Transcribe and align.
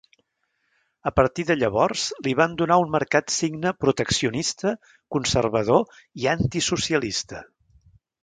A 1.09 1.11
partir 1.17 1.43
de 1.49 1.55
llavors 1.63 2.05
li 2.27 2.33
van 2.39 2.55
donar 2.61 2.77
un 2.85 2.89
marcat 2.95 3.35
signe 3.35 3.73
proteccionista, 3.85 4.73
conservador 5.17 6.01
i 6.23 6.27
antisocialista. 6.35 7.45